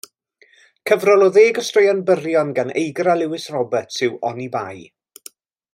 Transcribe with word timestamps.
Cyfrol 0.91 1.25
o 1.25 1.27
ddeg 1.35 1.59
o 1.63 1.65
straeon 1.67 2.01
byrion 2.07 2.53
gan 2.61 2.73
Eigra 2.85 3.15
Lewis 3.21 3.47
Roberts 3.57 4.01
yw 4.09 4.17
Oni 4.31 4.49
Bai. 4.57 4.85